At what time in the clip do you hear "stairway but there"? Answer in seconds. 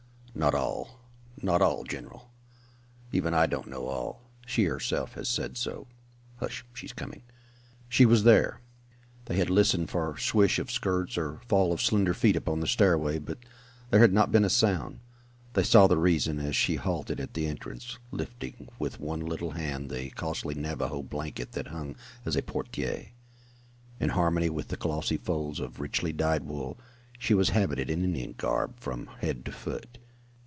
12.65-13.99